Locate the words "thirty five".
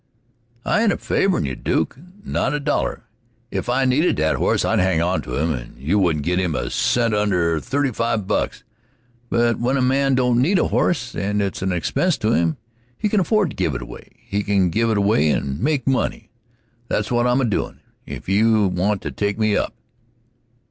7.59-8.25